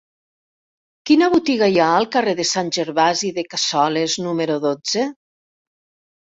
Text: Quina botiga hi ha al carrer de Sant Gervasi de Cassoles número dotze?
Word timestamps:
Quina 1.09 1.27
botiga 1.33 1.67
hi 1.73 1.77
ha 1.83 1.89
al 1.97 2.07
carrer 2.15 2.33
de 2.39 2.45
Sant 2.53 2.71
Gervasi 2.79 3.31
de 3.37 3.45
Cassoles 3.53 4.17
número 4.29 4.57
dotze? 4.65 5.07